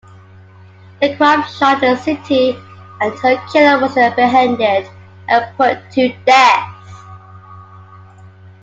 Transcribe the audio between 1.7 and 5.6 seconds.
the city and her killer was apprehended and